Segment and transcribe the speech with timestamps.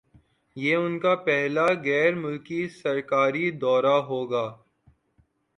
[0.55, 4.45] یہ ان کا پہلا غیرملکی سرکاری دورہ ہوگا